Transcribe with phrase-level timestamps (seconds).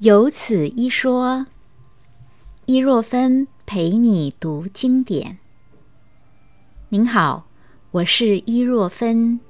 [0.00, 1.46] 有此一说，
[2.66, 5.38] 伊若芬陪你读经典。
[6.90, 7.48] 您好，
[7.90, 9.40] 我是伊若芬，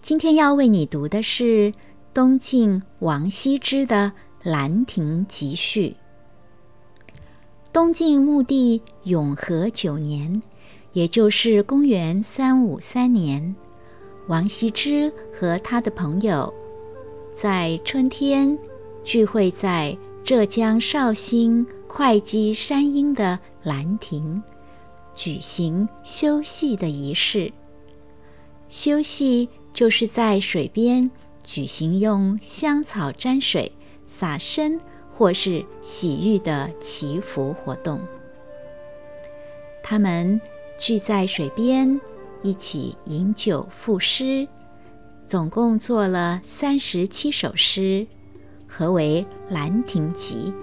[0.00, 1.74] 今天要为你读的是
[2.14, 4.12] 东晋王羲之的
[4.48, 5.96] 《兰亭集序》。
[7.72, 10.40] 东晋穆帝永和九年，
[10.92, 13.56] 也就是公元三五三年，
[14.28, 16.54] 王羲之和他的朋友
[17.34, 18.56] 在春天。
[19.10, 24.40] 聚会在浙江绍兴会稽山阴的兰亭，
[25.12, 27.52] 举行修戏的仪式。
[28.68, 31.10] 修戏就是在水边
[31.42, 33.72] 举行用香草沾水、
[34.06, 38.00] 洒身或是洗浴的祈福活动。
[39.82, 40.40] 他们
[40.78, 42.00] 聚在水边，
[42.44, 44.46] 一起饮酒赋诗，
[45.26, 48.06] 总共做了三十七首诗。
[48.72, 50.54] 何为《兰亭集》？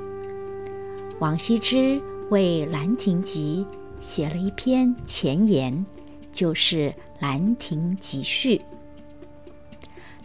[1.20, 3.68] 王羲之为《兰亭集》
[4.00, 5.86] 写了一篇前言，
[6.32, 8.56] 就是《兰亭集序》。《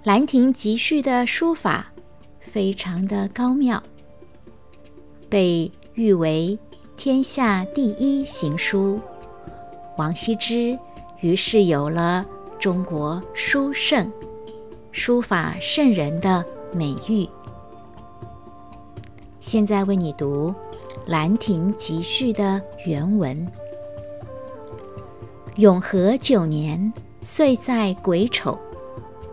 [0.05, 1.93] 兰亭集序》的书法
[2.41, 3.83] 非常的高妙，
[5.29, 6.57] 被誉为
[6.97, 9.01] 天下第一行书。
[9.99, 10.79] 王羲之
[11.21, 12.25] 于是有了
[12.61, 14.11] “中国书圣、
[14.93, 17.29] 书法圣人”的美誉。
[19.43, 20.51] 现在为你读
[21.07, 23.45] 《兰亭集序》的原文。
[25.57, 28.57] 永和九年，岁在癸丑，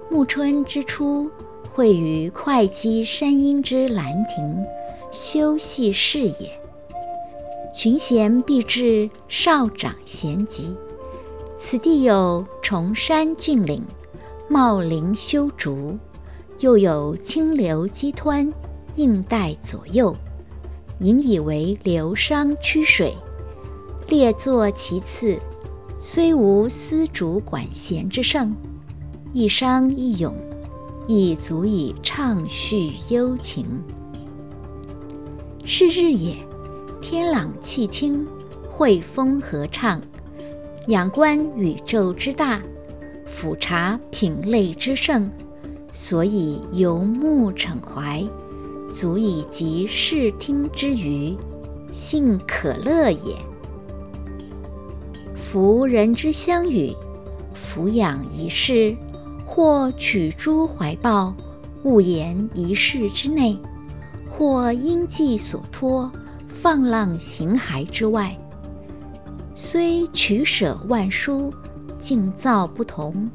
[0.10, 1.30] 暮春之初，
[1.72, 4.66] 会于会稽山阴之兰亭，
[5.12, 6.60] 修戏事也。
[7.72, 10.76] 群贤毕至，少长咸集。
[11.56, 13.84] 此地有崇山峻岭，
[14.48, 16.00] 茂林修竹，
[16.62, 18.52] 又有清流激湍。
[19.00, 20.14] 应带左右，
[21.00, 23.16] 引以为流觞曲水，
[24.10, 25.40] 列坐其次。
[25.98, 28.54] 虽无丝竹管弦之盛，
[29.32, 30.36] 一觞一咏，
[31.08, 33.66] 亦足以畅叙幽情。
[35.64, 36.36] 是日也，
[37.00, 38.28] 天朗气清，
[38.70, 40.02] 惠风和畅，
[40.88, 42.62] 仰观宇宙之大，
[43.26, 45.32] 俯察品类之盛，
[45.94, 48.26] 所以游目骋怀。
[48.92, 51.36] 足以及视听之娱，
[51.92, 53.36] 幸可乐也。
[55.36, 56.96] 夫人之相与，
[57.54, 58.96] 俯仰一世，
[59.46, 61.34] 或取诸怀抱，
[61.84, 63.58] 悟言一世之内；
[64.30, 66.12] 或因寄所托，
[66.48, 68.38] 放浪形骸之外。
[69.56, 71.52] 虽取舍万殊，
[71.98, 73.30] 境造不同，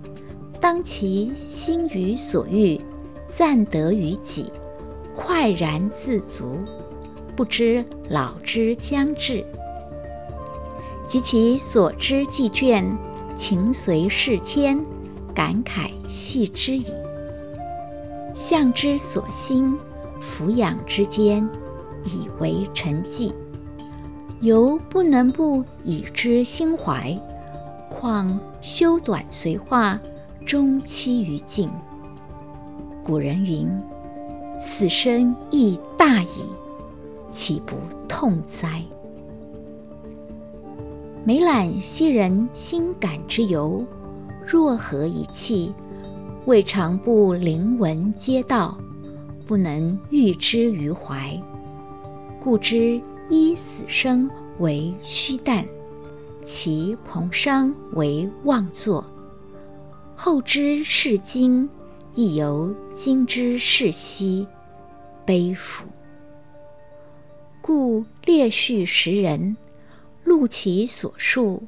[0.60, 2.80] 当其心于所欲，
[3.26, 4.50] 暂得于己。
[5.14, 6.58] 快然自足，
[7.36, 9.44] 不知老之将至，
[11.06, 12.84] 及其所知既倦，
[13.34, 14.84] 情随事迁，
[15.34, 16.86] 感慨系之矣。
[18.34, 19.78] 向之所欣，
[20.20, 21.48] 俯仰之间，
[22.04, 23.32] 以为陈迹，
[24.40, 27.16] 犹不能不以之心怀。
[27.88, 30.00] 况修短随化，
[30.44, 31.70] 终期于尽。
[33.04, 33.70] 古人云。
[34.66, 36.46] 死生亦大矣，
[37.30, 37.76] 岂不
[38.08, 38.82] 痛哉？
[41.22, 43.84] 每览昔人心感之由，
[44.46, 45.74] 若何以气？
[46.46, 48.78] 未尝不临文皆道，
[49.46, 51.38] 不能喻之于怀。
[52.42, 52.98] 故知
[53.28, 54.28] 依死生
[54.60, 55.62] 为虚诞，
[56.42, 59.04] 其彭殇为妄作。
[60.16, 61.68] 后知是今。
[62.16, 64.46] 亦犹今之是昔，
[65.24, 65.86] 悲夫！
[67.62, 69.56] 故列叙时人，
[70.22, 71.62] 录其所述，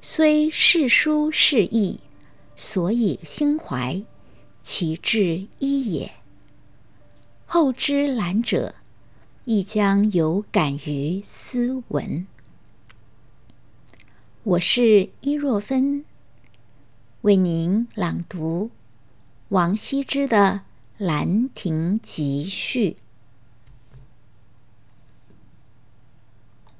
[0.00, 1.98] 虽世书是义，
[2.54, 4.02] 所以心怀，
[4.62, 6.12] 其志一也。
[7.44, 8.76] 后之览者，
[9.44, 12.24] 亦将有感于斯文。
[14.44, 16.04] 我是伊若芬，
[17.22, 18.70] 为您朗读。
[19.48, 20.62] 王羲之的
[21.00, 22.90] 《兰亭集序》。